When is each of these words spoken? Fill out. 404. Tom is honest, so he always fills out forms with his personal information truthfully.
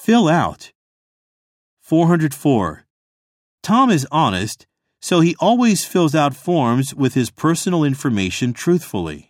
Fill 0.00 0.28
out. 0.30 0.72
404. 1.82 2.86
Tom 3.62 3.90
is 3.90 4.06
honest, 4.10 4.66
so 5.02 5.20
he 5.20 5.36
always 5.38 5.84
fills 5.84 6.14
out 6.14 6.34
forms 6.34 6.94
with 6.94 7.12
his 7.12 7.30
personal 7.30 7.84
information 7.84 8.54
truthfully. 8.54 9.29